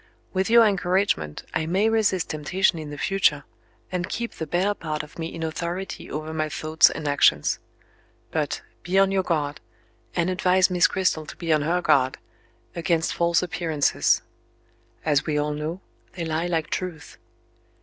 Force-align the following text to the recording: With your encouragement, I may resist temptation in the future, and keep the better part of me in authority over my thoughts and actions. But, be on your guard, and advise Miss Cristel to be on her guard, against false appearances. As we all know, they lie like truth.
With 0.33 0.49
your 0.49 0.65
encouragement, 0.65 1.43
I 1.53 1.67
may 1.67 1.87
resist 1.87 2.31
temptation 2.31 2.79
in 2.79 2.89
the 2.89 2.97
future, 2.97 3.43
and 3.91 4.09
keep 4.09 4.31
the 4.31 4.47
better 4.47 4.73
part 4.73 5.03
of 5.03 5.19
me 5.19 5.27
in 5.27 5.43
authority 5.43 6.09
over 6.09 6.33
my 6.33 6.49
thoughts 6.49 6.89
and 6.89 7.07
actions. 7.07 7.59
But, 8.31 8.63
be 8.81 8.97
on 8.97 9.11
your 9.11 9.21
guard, 9.21 9.61
and 10.15 10.27
advise 10.31 10.71
Miss 10.71 10.87
Cristel 10.87 11.27
to 11.27 11.35
be 11.37 11.53
on 11.53 11.61
her 11.61 11.83
guard, 11.83 12.17
against 12.75 13.13
false 13.13 13.43
appearances. 13.43 14.23
As 15.05 15.27
we 15.27 15.37
all 15.37 15.53
know, 15.53 15.81
they 16.13 16.25
lie 16.25 16.47
like 16.47 16.71
truth. 16.71 17.19